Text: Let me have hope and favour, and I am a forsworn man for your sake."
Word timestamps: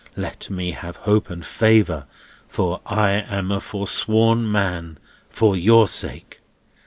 Let 0.17 0.49
me 0.49 0.71
have 0.71 0.95
hope 0.95 1.29
and 1.29 1.45
favour, 1.45 2.05
and 2.57 2.79
I 2.87 3.11
am 3.27 3.51
a 3.51 3.61
forsworn 3.61 4.51
man 4.51 4.97
for 5.29 5.55
your 5.55 5.87
sake." 5.87 6.39